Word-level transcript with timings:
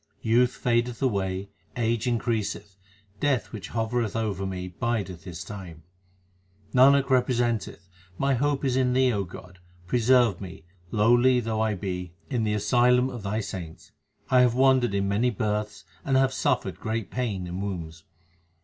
Youth 0.23 0.55
fadeth 0.55 0.99
away, 1.03 1.49
age 1.77 2.07
increaseth, 2.07 2.75
Death 3.19 3.51
which 3.51 3.67
hovereth 3.67 4.15
over 4.15 4.47
me 4.47 4.67
bideth 4.67 5.25
his 5.25 5.43
time. 5.43 5.83
Nanak 6.73 7.11
representeth, 7.11 7.87
my 8.17 8.33
hope 8.33 8.65
is 8.65 8.75
in 8.75 8.93
Thee, 8.93 9.13
O 9.13 9.23
God; 9.23 9.59
preserve 9.85 10.41
me, 10.41 10.63
lowly 10.89 11.39
though 11.39 11.61
I 11.61 11.75
be, 11.75 12.15
in 12.31 12.45
the 12.45 12.55
asylum 12.55 13.11
of 13.11 13.21
Thy 13.21 13.41
saints. 13.41 13.91
I 14.31 14.41
have 14.41 14.55
wandered 14.55 14.95
in 14.95 15.07
many 15.07 15.29
births 15.29 15.83
and 16.03 16.17
have 16.17 16.33
suffered 16.33 16.79
great 16.79 17.11
pain 17.11 17.45
in 17.45 17.61
wombs. 17.61 18.03